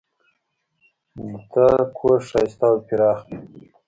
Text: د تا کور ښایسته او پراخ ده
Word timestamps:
د 1.15 1.19
تا 1.51 1.67
کور 1.97 2.19
ښایسته 2.29 2.65
او 2.71 2.77
پراخ 2.87 3.19
ده 3.27 3.33